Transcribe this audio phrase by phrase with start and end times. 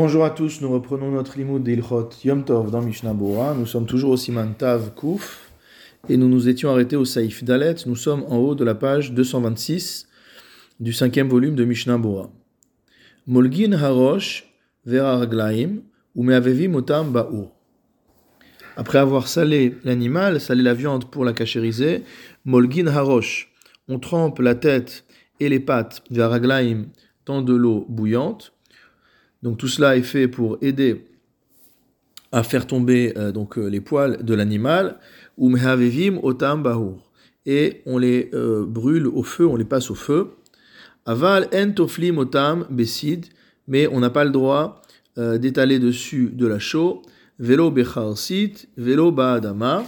[0.00, 3.14] Bonjour à tous, nous reprenons notre limoud d'Ilchot Yom Tov dans Mishnah.
[3.14, 5.50] Nous sommes toujours au Siman Tav Kouf
[6.08, 7.74] et nous nous étions arrêtés au Saïf Dalet.
[7.84, 10.06] Nous sommes en haut de la page 226
[10.78, 12.00] du cinquième volume de Mishnah.
[13.26, 14.44] Molgin Harosh
[14.86, 15.78] Vera Raglaim
[16.14, 17.50] ou Meavevim Otam Ba'ur?
[18.76, 22.04] Après avoir salé l'animal, salé la viande pour la cachériser,
[22.44, 23.52] Molgin Harosh,
[23.88, 25.04] on trempe la tête
[25.40, 26.84] et les pattes Vera Raglaim
[27.26, 28.52] dans de l'eau bouillante
[29.42, 31.04] donc tout cela est fait pour aider
[32.32, 34.98] à faire tomber euh, donc euh, les poils de l'animal.
[35.38, 37.10] otam bahur.
[37.46, 40.32] Et on les euh, brûle au feu, on les passe au feu.
[41.06, 43.26] Aval en toflim otam besid.
[43.66, 44.80] Mais on n'a pas le droit
[45.16, 47.02] d'étaler dessus de la chaux.
[47.38, 49.84] Velo becharsit, velo baadama.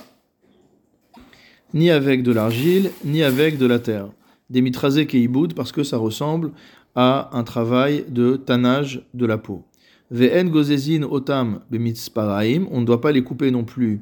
[1.73, 4.11] Ni avec de l'argile, ni avec de la terre.
[4.51, 6.51] Des mitrasés keiboud parce que ça ressemble
[6.95, 9.65] à un travail de tannage de la peau.
[10.11, 14.01] Ve'en gozezin otam bemitzparaim, on ne doit pas les couper non plus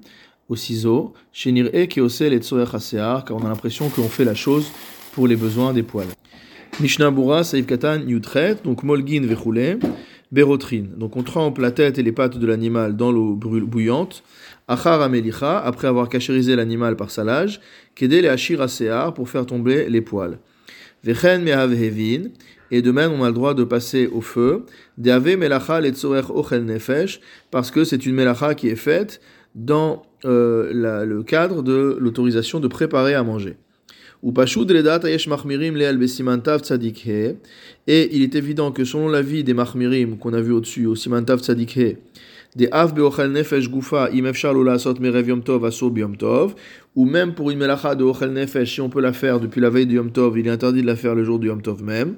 [0.49, 1.13] au ciseau.
[1.33, 4.71] Shenir e keosel et car on a l'impression qu'on fait la chose
[5.13, 6.09] pour les besoins des poils.
[6.81, 9.81] Mishnah Bura, Saïf Katan, Yutret, donc Molgin Vechule,
[10.31, 10.91] Bérotrine.
[10.97, 14.23] Donc on trempe la tête et les pattes de l'animal dans l'eau bouillante.
[14.69, 17.61] Achar Amelicha, après avoir cachérisé l'animal par salage,
[17.95, 18.65] Kedel et Ashir
[19.15, 20.39] pour faire tomber les poils.
[21.03, 22.29] Vechen Mehavhevin,
[22.71, 24.67] et de même on a le droit de passer au feu.
[24.99, 25.81] melacha
[26.35, 29.21] ochel nefesh, parce que c'est une melacha qui est faite
[29.55, 33.57] dans euh, le cadre de l'autorisation de préparer à manger.
[34.21, 34.27] Et
[38.17, 41.99] il est évident que selon l'avis des mahmirim qu'on a vu au-dessus, au simantav tzadikhe,
[42.57, 46.55] des av beochel nefesh gufa im efshar lo lasot merev yom tov aso yom tov,
[46.97, 49.71] ou même pour une melacha de ochel nefesh, si on peut la faire depuis la
[49.71, 51.83] veille du yom tov, il est interdit de la faire le jour du yom tov
[51.83, 52.17] même.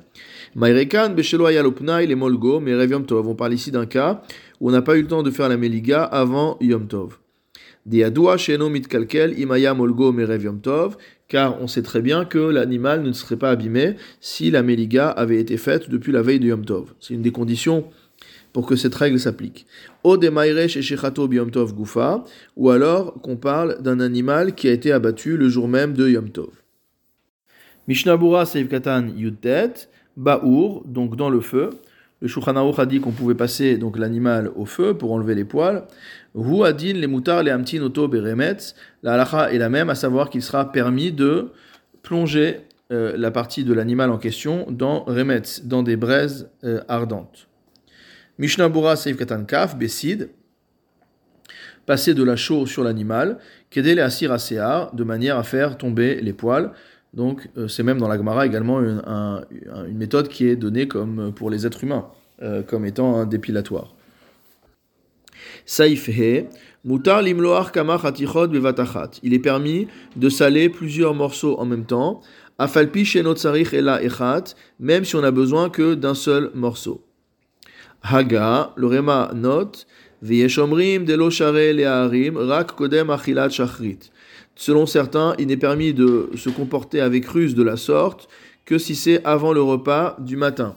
[0.56, 3.28] Maïrekan, Beshelo Ayalopnai, les Molgo, mais Rev Yom Tov.
[3.28, 4.22] On parle ici d'un cas
[4.60, 7.18] où on n'a pas eu le temps de faire la Meliga avant Yom Tov.
[7.86, 10.96] Diadoua, Sheno Mitkalkel, Imaya Molgo, Merev Yom Tov,
[11.28, 15.38] car on sait très bien que l'animal ne serait pas abîmé si la Meliga avait
[15.38, 16.94] été faite depuis la veille de Yom Tov.
[16.98, 17.84] C'est une des conditions
[18.52, 19.66] pour que cette règle s'applique.
[20.04, 22.24] Gufa,
[22.56, 26.30] ou alors qu'on parle d'un animal qui a été abattu le jour même de Yom
[26.30, 26.50] Tov.
[27.88, 29.08] Mishnabura Seif Katan
[30.16, 31.70] Ba'ur, donc dans le feu.
[32.20, 35.84] Le Shulchan a dit qu'on pouvait passer donc l'animal au feu pour enlever les poils.
[36.36, 38.74] Hu adin les moutards les amtin oto beremetz.
[39.02, 41.48] La halacha est la même, à savoir qu'il sera permis de
[42.02, 42.58] plonger
[42.92, 47.49] euh, la partie de l'animal en question dans remetz, dans des braises euh, ardentes.
[48.40, 50.30] Mishnah Bura Seif Katan Kaf, Besid,
[51.84, 53.36] passer de la chaux sur l'animal,
[53.68, 54.34] kedele asir
[54.94, 56.72] de manière à faire tomber les poils.
[57.12, 59.02] Donc euh, c'est même dans la Gemara également une,
[59.92, 62.06] méthode qui est donnée comme euh, pour les êtres humains,
[62.40, 63.94] euh, comme étant un dépilatoire.
[65.66, 66.46] Saïfhe,
[66.82, 69.10] mutar limloar bevatachat.
[69.22, 69.86] Il est permis
[70.16, 72.22] de saler plusieurs morceaux en même temps.
[72.58, 77.04] Afalpi shenot sarich ela echat, même si on a besoin que d'un seul morceau.
[78.02, 79.86] Haga, le Rema note,
[80.22, 84.10] veyeshomrim delo share le'arim rak kodem achilat shachrit.
[84.56, 88.28] Selon certains, il n'est permis de se comporter avec ruse de la sorte
[88.64, 90.76] que si c'est avant le repas du matin,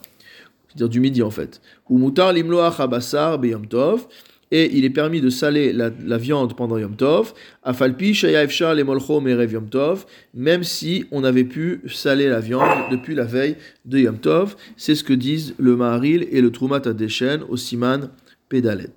[0.68, 1.60] c'est-à-dire du midi en fait.
[1.88, 4.06] Ou mutar limloach abassar beyom tov,
[4.50, 9.20] et il est permis de saler la, viande pendant Yom Tov, afalpi shayafshar les molcho
[9.20, 13.98] merev Yom Tov, même si on avait pu saler la viande depuis la veille de
[13.98, 14.56] Yom Tov.
[14.76, 18.10] C'est ce que disent le Maharil et le Trumat Adeshen au Siman
[18.48, 18.94] Pedalet.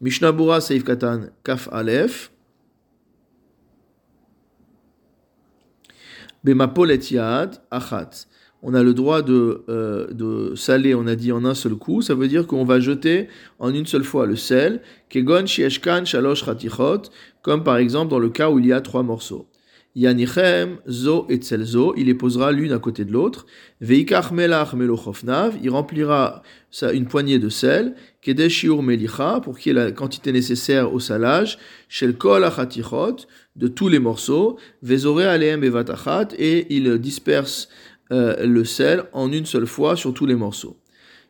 [0.00, 2.30] Mishnabura Seif Katan Kaf Aleph.
[7.70, 8.26] achat.
[8.66, 12.00] On a le droit de, euh, de, saler, on a dit en un seul coup.
[12.00, 14.80] Ça veut dire qu'on va jeter en une seule fois le sel.
[15.10, 17.02] Kegon shieshkan shalosh ratichot.
[17.42, 19.46] Comme par exemple dans le cas où il y a trois morceaux.
[19.94, 23.44] Yanichem, zo et zo, il les posera l'une à côté de l'autre.
[23.82, 26.42] Veikach melach melochofnav, il remplira
[26.92, 27.94] une poignée de sel.
[28.22, 31.58] Kedeshiur melicha, pour qu'il y ait la quantité nécessaire au salage.
[31.88, 34.58] Shel kol achatichot, de tous les morceaux.
[34.82, 37.68] Vezore aleem bevatachat, et il disperse
[38.14, 40.76] euh, le sel en une seule fois sur tous les morceaux.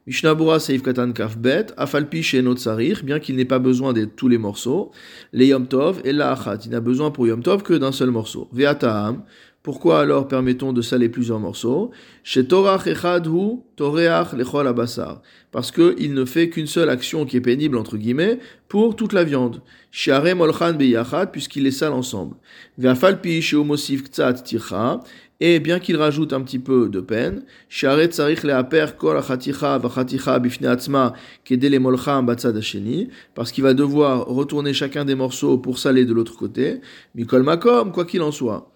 [0.07, 4.37] Mishnabura Seif Katan Kafbet, Afalpi Shenot Sarir, bien qu'il n'ait pas besoin de tous les
[4.37, 4.93] morceaux,
[5.33, 8.11] les Yom Tov et la Achat, il n'a besoin pour Yom Tov que d'un seul
[8.11, 8.49] morceau.
[8.53, 9.23] Ve'ataam,
[9.65, 11.91] pourquoi alors permettons de saler plusieurs morceaux
[12.23, 15.23] Chez Torach Echad Hu Toreach Lechol Abassar.
[15.53, 19.25] parce qu'il ne fait qu'une seule action qui est pénible, entre guillemets, pour toute la
[19.25, 19.63] viande.
[19.91, 22.37] Share molchan beyachad, puisqu'il les sale ensemble.
[22.77, 25.01] Ve'afalpi sheomosif ktsat tircha,
[25.41, 30.39] et bien qu'il rajoute un petit peu de peine, Share tsarich leaper kol achaticha vachaticha
[30.41, 35.79] bifne atzma kedele molcham batzad hasheni, parce qu'il va devoir retourner chacun des morceaux pour
[35.79, 36.83] saler de l'autre côté.
[37.15, 38.74] Mikol makom, quoi qu'il en soit.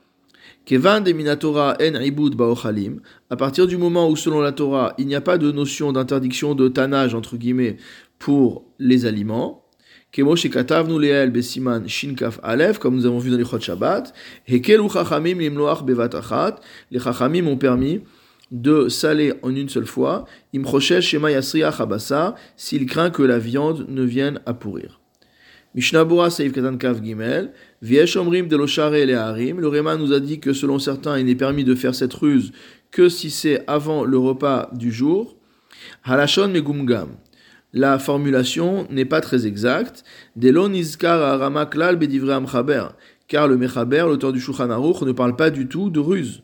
[0.68, 3.00] Kevan de minatora en ibud baochalim,
[3.30, 6.54] à partir du moment où selon la Torah, il n'y a pas de notion d'interdiction
[6.54, 7.78] de tannage, entre guillemets,
[8.18, 9.64] pour les aliments,
[10.12, 14.12] Kemo shekatavnu leel besiman shinkaf alef, comme nous avons vu dans les Chot Shabbat,
[14.46, 16.56] hekelu chachamim limloach bevatachat,
[16.90, 18.02] les chachamim ont permis
[18.50, 20.64] de saler en une seule fois, im
[21.00, 25.00] shema yasriach abasa, s'il craint que la viande ne vienne à pourrir.
[25.74, 29.60] Mishnah Seif Katan Kav Gimel, Viesh Omrim de Loshare et Harim.
[29.60, 32.52] Le Réma nous a dit que selon certains, il n'est permis de faire cette ruse
[32.90, 35.36] que si c'est avant le repas du jour.
[36.04, 37.10] Halashon Megumgam.
[37.74, 40.04] La formulation n'est pas très exacte.
[40.36, 42.86] Delon Izkar Arama Klal Bedivre Amchaber.
[43.28, 46.42] Car le Mechaber, l'auteur du Shulchan Aruch, ne parle pas du tout de ruse.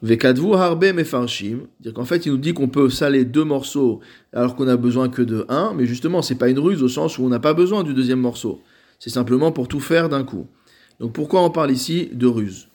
[0.00, 4.00] Vekadvu harbe mefarshim, dire qu'en fait il nous dit qu'on peut saler deux morceaux
[4.32, 7.18] alors qu'on a besoin que de un, mais justement c'est pas une ruse au sens
[7.18, 8.62] où on n'a pas besoin du deuxième morceau.
[9.00, 10.46] C'est simplement pour tout faire d'un coup.
[11.00, 12.68] Donc pourquoi on parle ici de ruse?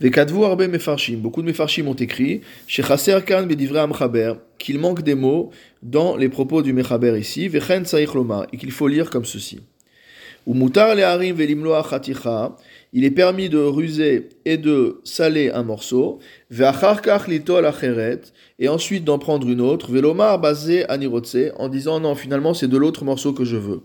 [0.00, 3.46] Vekadvu harbe mefarshim, beaucoup de mefarshim ont écrit Shechaser kan
[3.76, 5.50] amchaber, qu'il manque des mots
[5.82, 7.84] dans les propos du mechaber ici, vechen
[8.52, 9.60] et qu'il faut lire comme ceci.
[10.46, 12.56] Ou mutar leharim velimlo achaticha,
[12.92, 16.18] il est permis de ruser et de saler un morceau,
[18.58, 22.76] et ensuite d'en prendre une autre, velomar basé anirotse, en disant non, finalement c'est de
[22.76, 23.80] l'autre morceau que je veux.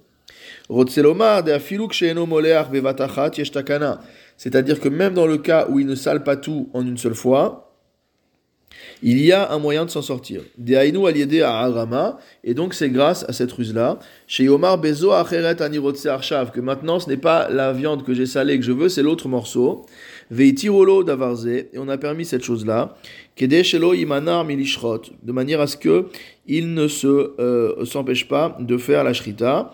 [4.37, 7.13] C'est-à-dire que même dans le cas où il ne sale pas tout en une seule
[7.13, 7.64] fois,
[9.03, 10.41] il y a un moyen de s'en sortir.
[11.43, 15.61] à et donc c'est grâce à cette ruse-là, chez Yomar Bezo Acheret
[16.07, 19.03] Arshav, que maintenant ce n'est pas la viande que j'ai salée que je veux, c'est
[19.03, 19.85] l'autre morceau.
[20.31, 22.95] Veitirolo Davarze, et on a permis cette chose-là,
[23.35, 26.07] Kedeshelo Imanar Milishrot, de manière à ce que
[26.47, 27.07] il ne se
[27.39, 29.73] euh, s'empêche pas de faire la shrita.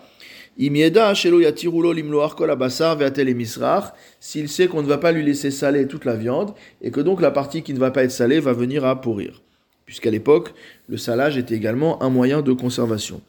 [4.20, 7.20] S'il sait qu'on ne va pas lui laisser saler toute la viande et que donc
[7.20, 9.42] la partie qui ne va pas être salée va venir à pourrir.
[9.86, 10.54] Puisqu'à l'époque,
[10.88, 13.20] le salage était également un moyen de conservation,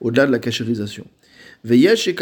[0.00, 1.06] au-delà de la cachérisation.
[1.64, 2.16] Veyesh et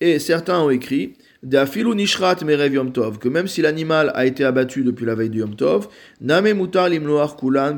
[0.00, 5.30] et certains ont écrit nishrat que même si l'animal a été abattu depuis la veille
[5.30, 5.88] du yom tov,
[6.20, 7.76] kulan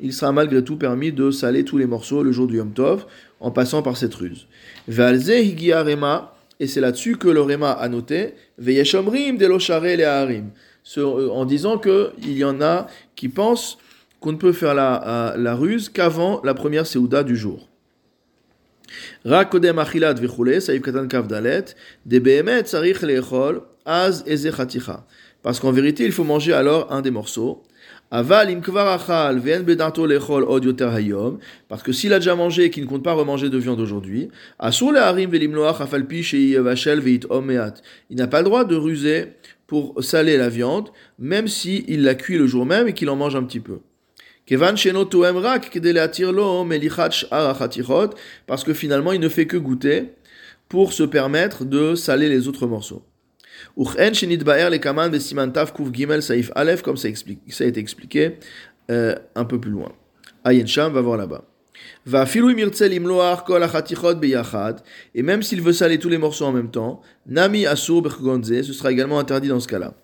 [0.00, 3.06] il sera malgré tout permis de saler tous les morceaux le jour du yom tov,
[3.40, 4.46] en passant par cette ruse.
[6.60, 8.34] Et c'est là-dessus que le rema a noté,
[10.04, 10.50] harim,
[10.96, 12.86] en disant qu'il y en a
[13.16, 13.78] qui pensent
[14.20, 17.68] qu'on ne peut faire la, la ruse qu'avant la première seouda du jour.
[19.24, 21.74] Vechule, saïf katan kavdalet,
[22.06, 24.50] de behemet sarich leechol, az eze
[25.42, 27.62] Parce qu'en vérité, il faut manger alors un des morceaux.
[28.10, 31.38] Aval im achal vien bedato lechol od yoter hayom,
[31.68, 34.28] parce que s'il a déjà mangé et qu'il ne compte pas remanger de viande aujourd'hui,
[34.58, 37.82] asur le harim velimloach afalpi shei vachel veit omeat.
[38.10, 39.32] Il n'a pas le droit de ruser
[39.66, 43.16] pour saler la viande, même si il la cuit le jour même et qu'il en
[43.16, 43.80] mange un petit peu.
[48.46, 50.12] Parce que finalement il ne fait que goûter
[50.68, 53.02] pour se permettre de saler les autres morceaux.
[53.76, 58.38] Uchen shenit baer le kaman besimantav kuf gimel saif alef, comme ça, a été expliqué
[58.90, 59.92] euh, un peu plus loin.
[60.44, 61.44] Ayen Sham va voir là-bas.
[62.06, 64.80] Va filu mirtzel imloar kol achatichot beyachad,
[65.14, 68.72] et même s'il veut saler tous les morceaux en même temps, nami asur bergonze, ce
[68.72, 69.94] sera également interdit dans ce cas-là.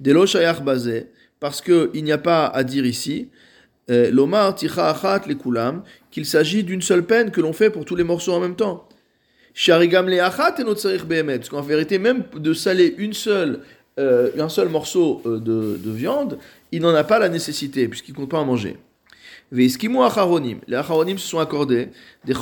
[0.00, 1.06] Delo shayach bazé,
[1.40, 3.30] parce qu'il n'y a pas à dire ici,
[3.90, 7.84] euh, l'omar ticha achat le kulam, qu'il s'agit d'une seule peine que l'on fait pour
[7.84, 8.88] tous les morceaux en même temps.
[9.54, 13.60] Parce qu'en vérité, même de saler une seule,
[13.98, 16.38] euh, un seul morceau euh, de, de, viande,
[16.72, 18.76] il n'en a pas la nécessité, puisqu'il ne compte pas en manger.
[19.52, 21.90] Les acharonim se sont accordés
[22.26, 22.34] que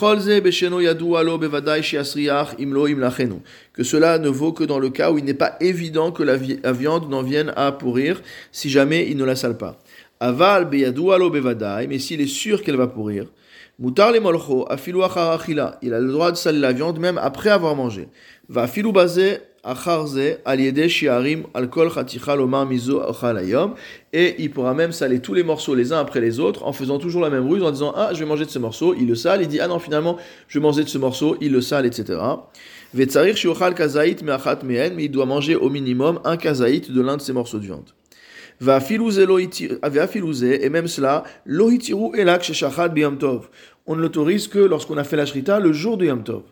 [3.83, 7.11] cela ne vaut que dans le cas où il n'est pas évident que la, viande
[7.11, 8.23] n'en vienne à pourrir
[8.53, 9.79] si jamais il ne la sale pas.
[10.25, 13.27] Aval mais s'il est sûr qu'elle va pourrir,
[13.79, 15.79] Mutar le molcho, afilu achila.
[15.83, 18.09] Il a le droit de saler la viande même après avoir mangé.
[18.49, 23.75] Va afilu bazé acharze aliede shiarim alkol chaticha lomar mizo achalayom.
[24.13, 26.99] Et il pourra même saler tous les morceaux les uns après les autres en faisant
[26.99, 28.95] toujours la même ruse en disant Ah, je vais manger de ce morceau.
[28.95, 29.43] Il le sale.
[29.43, 31.37] Il dit Ah non, finalement, je vais manger de ce morceau.
[31.41, 32.17] Il le sale, etc.
[32.95, 34.95] Vetzarir shiochal kazaït me'achat mehen.
[34.95, 37.91] Mais il doit manger au minimum un kazaït de l'un de ces morceaux de viande.
[38.61, 43.49] Va et même cela, lohitiru elak sheshachad biyam tov.
[43.87, 46.43] On ne l'autorise que lorsqu'on a fait la shrita le jour de Yom Tov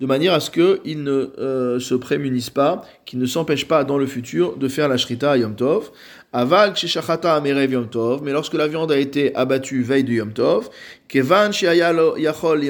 [0.00, 3.98] de manière à ce qu'ils ne euh, se prémunissent pas, qu'ils ne s'empêchent pas dans
[3.98, 5.90] le futur de faire la shrita à Yom Tov.
[6.32, 6.74] Aval
[7.22, 10.68] amerev Yom Tov, mais lorsque la viande a été abattue veille du Yom Tov,
[11.06, 12.64] kevan yachol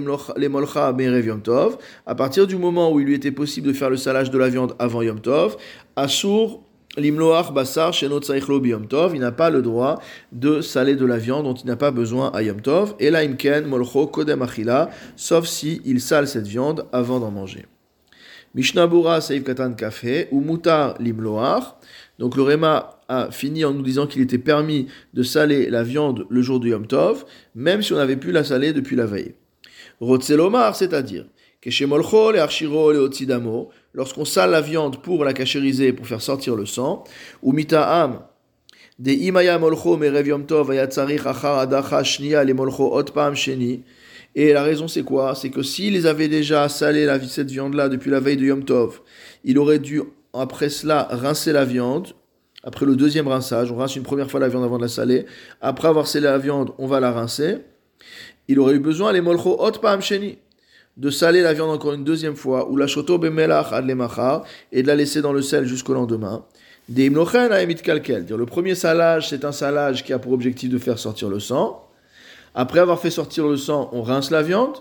[0.76, 3.96] amerev Yom Tov, à partir du moment où il lui était possible de faire le
[3.96, 5.56] salage de la viande avant Yom Tov,
[5.96, 6.60] Asur
[6.96, 7.92] L'imloach basar
[8.88, 11.90] Tov, il n'a pas le droit de saler de la viande dont il n'a pas
[11.90, 12.94] besoin à Yom Tov.
[13.00, 17.66] Et la imken molcho kodem achila, sauf si il sale cette viande avant d'en manger.
[18.54, 21.74] Mishnabura Saïf Katan Kafé ou Mutar Limloach.
[22.20, 26.26] Donc le Réma a fini en nous disant qu'il était permis de saler la viande
[26.30, 27.24] le jour du Yom Tov,
[27.56, 29.34] même si on avait pu la saler depuis la veille.
[30.00, 31.24] Rotzelomar, c'est-à-dire,
[33.94, 37.04] Lorsqu'on sale la viande pour la cachériser, pour faire sortir le sang,
[37.42, 38.20] ou mita'am,
[38.98, 43.82] de imaya molcho merev yom tov achar shnia le molcho otpam sheni.
[44.36, 45.34] Et la raison c'est quoi?
[45.34, 49.00] C'est que s'ils avaient déjà salé la, cette viande-là depuis la veille de Yom Tov,
[49.44, 50.02] il aurait dû
[50.32, 52.08] après cela rincer la viande.
[52.64, 55.26] Après le deuxième rinçage, on rince une première fois la viande avant de la saler.
[55.60, 57.58] Après avoir salé la viande, on va la rincer.
[58.48, 60.38] Il aurait eu besoin les molcho otpam sheni
[60.96, 63.90] de saler la viande encore une deuxième fois, ou la choto bemelach ad
[64.72, 66.44] et de la laisser dans le sel jusqu'au lendemain.
[66.88, 67.10] Des
[67.82, 68.26] kalkel.
[68.28, 71.88] Le premier salage, c'est un salage qui a pour objectif de faire sortir le sang.
[72.54, 74.76] Après avoir fait sortir le sang, on rince la viande.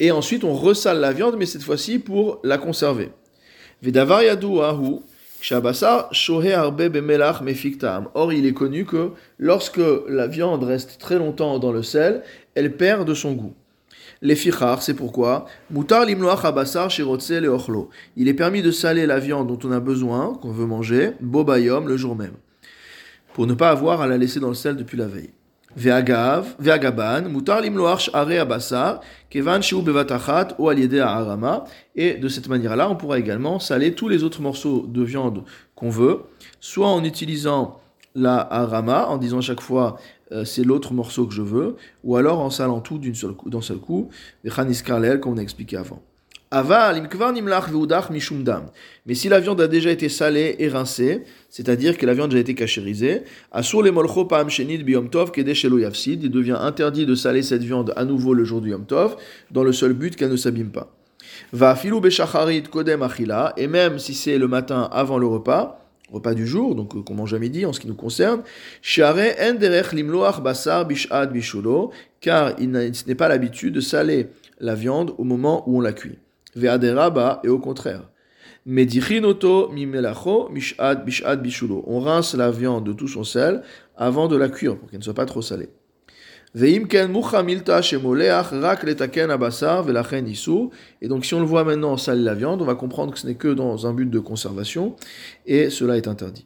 [0.00, 3.10] Et ensuite, on ressale la viande, mais cette fois-ci pour la conserver.
[3.82, 5.00] Vedavar ahu.
[8.14, 12.22] Or, il est connu que lorsque la viande reste très longtemps dans le sel,
[12.54, 13.54] elle perd de son goût.
[14.24, 15.46] Les fichar, c'est pourquoi?
[15.68, 17.90] Mutar limloach abassar shirotse le ochlo.
[18.16, 21.88] Il est permis de saler la viande dont on a besoin, qu'on veut manger, bobayom,
[21.88, 22.34] le jour même,
[23.34, 25.30] pour ne pas avoir à la laisser dans le sel depuis la veille.
[25.74, 31.64] Veagav, veagaban, mutar limloach are abassar, kevan shiu bevatachat ou aliede arama.
[31.96, 35.42] Et de cette manière-là, on pourra également saler tous les autres morceaux de viande
[35.74, 36.20] qu'on veut,
[36.60, 37.80] soit en utilisant
[38.14, 39.96] la arama, en disant chaque fois
[40.32, 43.50] euh, c'est l'autre morceau que je veux, ou alors en salant tout d'un seul coup,
[43.50, 44.08] d'un seul coup,
[44.48, 46.02] comme on a expliqué avant.
[49.06, 52.34] Mais si la viande a déjà été salée et rincée, c'est-à-dire que la viande a
[52.34, 53.22] déjà été cachérisée,
[53.54, 53.72] il
[56.30, 59.16] devient interdit de saler cette viande à nouveau le jour du Yom Tov,
[59.50, 60.94] dans le seul but qu'elle ne s'abîme pas.
[61.54, 61.74] Va
[62.70, 63.08] kodem
[63.56, 65.81] et même si c'est le matin avant le repas,
[66.12, 68.42] repas du jour, donc euh, qu'on mange à midi en ce qui nous concerne,
[70.42, 71.32] basar bishad
[72.20, 74.28] car il n'est pas l'habitude de saler
[74.60, 76.18] la viande au moment où on la cuit.
[76.54, 78.08] Ve'aderaba, et au contraire.
[78.64, 81.82] Medichinoto mimelacho mishad bishad bishulo.
[81.86, 83.62] On rince la viande de tout son sel
[83.96, 85.68] avant de la cuire pour qu'elle ne soit pas trop salée.
[86.54, 86.78] Et
[91.08, 93.36] donc, si on le voit maintenant saler la viande, on va comprendre que ce n'est
[93.36, 94.94] que dans un but de conservation,
[95.46, 96.44] et cela est interdit.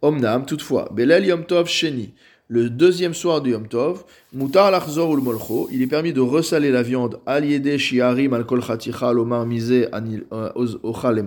[0.00, 2.14] Omnam, toutefois, Belel Yom Tov Sheni,
[2.48, 6.70] le deuxième soir du Yom Tov, Mutar Lachzor ul Molcho, il est permis de ressaler
[6.70, 8.62] la viande, Aliede Shiarim al Kol
[9.12, 10.50] Lomar Mise euh,
[10.82, 11.24] Ochal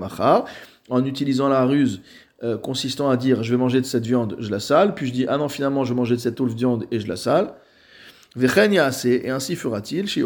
[0.89, 2.01] en utilisant la ruse
[2.41, 5.11] euh, consistant à dire je vais manger de cette viande, je la sale, puis je
[5.11, 7.53] dis ah non finalement je vais manger de cette autre viande et je la sale
[8.35, 10.23] et ainsi fera-t-il, chez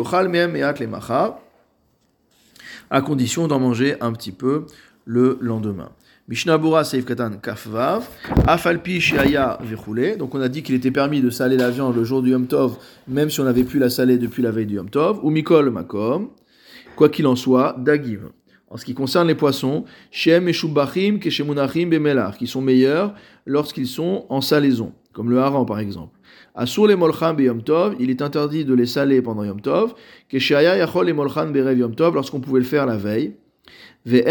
[2.90, 4.66] à condition d'en manger un petit peu
[5.06, 5.90] le lendemain.
[6.30, 8.08] Mishnabura Seif Katan Kafvav,
[8.48, 10.18] Afalpi Shiaya Vechule.
[10.18, 12.48] Donc on a dit qu'il était permis de saler la viande le jour du Yom
[12.48, 15.20] Tov, même si on avait pu la saler depuis la veille du Yom Tov.
[15.24, 16.30] Ou Mikol Makom.
[16.96, 18.30] Quoi qu'il en soit, Dagim.
[18.70, 23.14] En ce qui concerne les poissons, Shem et Shubachim Keshemunachim Bemelar, qui sont meilleurs
[23.46, 26.18] lorsqu'ils sont en salaison, comme le hareng par exemple.
[26.56, 29.94] Asur les molchan Yom Tov, il est interdit de les saler pendant Yom Tov.
[30.30, 33.34] Keshaya yachol les molchan berev Yom Tov, lorsqu'on pouvait le faire la veille.
[34.06, 34.22] Et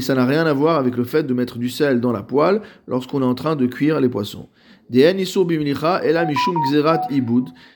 [0.00, 2.62] ça n'a rien à voir avec le fait de mettre du sel dans la poêle
[2.88, 4.48] lorsqu'on est en train de cuire les poissons.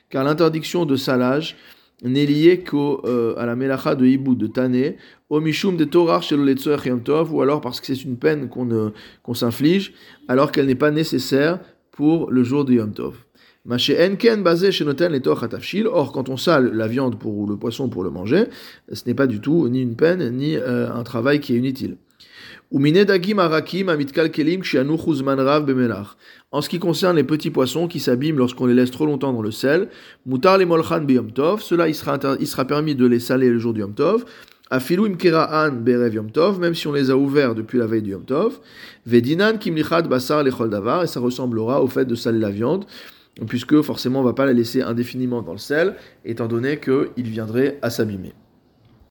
[0.09, 1.55] Car l'interdiction de salage
[2.03, 4.97] n'est liée qu'à euh, la melacha de ibud, de tané,
[5.29, 8.69] au mishum de Torah chez le Tov, ou alors parce que c'est une peine qu'on
[8.71, 8.89] euh,
[9.23, 9.93] qu'on s'inflige,
[10.27, 11.59] alors qu'elle n'est pas nécessaire
[11.91, 13.15] pour le jour de Yom Tov.
[13.67, 15.19] enken basé chez Noten
[15.91, 18.45] Or, quand on sale la viande pour, ou le poisson pour le manger,
[18.91, 21.97] ce n'est pas du tout ni une peine, ni euh, un travail qui est inutile.
[22.77, 22.81] En
[26.61, 29.51] ce qui concerne les petits poissons qui s'abîment lorsqu'on les laisse trop longtemps dans le
[29.51, 29.87] sel,
[30.25, 33.79] mutar les molchan biyom tov, cela il sera, permis de les saler le jour du
[33.79, 34.25] yom tov,
[34.69, 38.09] Afilou imkera'an berev Yom Tov, même si on les a ouverts depuis la veille du
[38.11, 38.59] Yom Tov.
[39.05, 42.83] Vedinan kimlichad basar lechol davar, et ça ressemblera au fait de saler la viande,
[43.47, 47.29] puisque forcément on ne va pas la laisser indéfiniment dans le sel, étant donné qu'il
[47.29, 48.33] viendrait à s'abîmer.